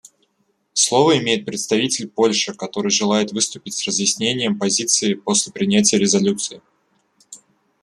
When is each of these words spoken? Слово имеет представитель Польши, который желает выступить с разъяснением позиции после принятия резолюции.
Слово 0.73 1.19
имеет 1.19 1.45
представитель 1.45 2.09
Польши, 2.09 2.55
который 2.55 2.89
желает 2.89 3.31
выступить 3.33 3.75
с 3.75 3.85
разъяснением 3.85 4.57
позиции 4.57 5.13
после 5.13 5.53
принятия 5.53 5.99
резолюции. 5.99 6.63